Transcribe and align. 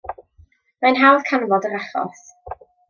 Mae'n 0.85 0.97
hawdd 1.03 1.29
canfod 1.31 1.71
yr 1.71 1.81
achos. 1.85 2.29